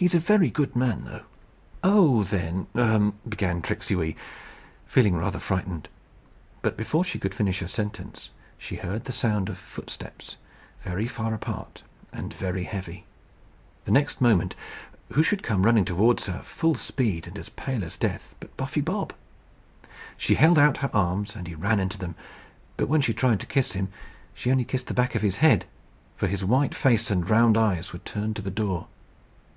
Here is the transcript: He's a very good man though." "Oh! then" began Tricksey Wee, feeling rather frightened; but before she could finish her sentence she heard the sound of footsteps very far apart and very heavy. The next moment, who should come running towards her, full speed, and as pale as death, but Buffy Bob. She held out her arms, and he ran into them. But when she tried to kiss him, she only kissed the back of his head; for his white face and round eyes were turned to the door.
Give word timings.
He's 0.00 0.14
a 0.14 0.18
very 0.18 0.48
good 0.48 0.74
man 0.74 1.04
though." 1.04 1.24
"Oh! 1.84 2.24
then" 2.24 2.66
began 3.28 3.60
Tricksey 3.60 3.94
Wee, 3.94 4.16
feeling 4.86 5.14
rather 5.14 5.38
frightened; 5.38 5.90
but 6.62 6.74
before 6.74 7.04
she 7.04 7.18
could 7.18 7.34
finish 7.34 7.58
her 7.60 7.68
sentence 7.68 8.30
she 8.56 8.76
heard 8.76 9.04
the 9.04 9.12
sound 9.12 9.50
of 9.50 9.58
footsteps 9.58 10.38
very 10.84 11.06
far 11.06 11.34
apart 11.34 11.82
and 12.14 12.32
very 12.32 12.62
heavy. 12.64 13.04
The 13.84 13.90
next 13.90 14.22
moment, 14.22 14.56
who 15.12 15.22
should 15.22 15.42
come 15.42 15.66
running 15.66 15.84
towards 15.84 16.24
her, 16.24 16.40
full 16.44 16.76
speed, 16.76 17.26
and 17.26 17.36
as 17.36 17.50
pale 17.50 17.84
as 17.84 17.98
death, 17.98 18.34
but 18.40 18.56
Buffy 18.56 18.80
Bob. 18.80 19.12
She 20.16 20.36
held 20.36 20.58
out 20.58 20.78
her 20.78 20.88
arms, 20.94 21.36
and 21.36 21.46
he 21.46 21.54
ran 21.54 21.78
into 21.78 21.98
them. 21.98 22.14
But 22.78 22.88
when 22.88 23.02
she 23.02 23.12
tried 23.12 23.40
to 23.40 23.46
kiss 23.46 23.72
him, 23.72 23.88
she 24.32 24.50
only 24.50 24.64
kissed 24.64 24.86
the 24.86 24.94
back 24.94 25.14
of 25.14 25.20
his 25.20 25.36
head; 25.44 25.66
for 26.16 26.26
his 26.26 26.42
white 26.42 26.74
face 26.74 27.10
and 27.10 27.28
round 27.28 27.58
eyes 27.58 27.92
were 27.92 27.98
turned 27.98 28.36
to 28.36 28.42
the 28.42 28.50
door. 28.50 28.86